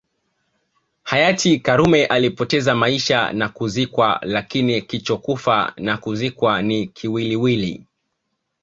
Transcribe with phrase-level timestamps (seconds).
[1.03, 7.85] Hayati karume alipoteza maisha na kuzikwa lakini kichokufa na kuzikwa ni kiwiliwili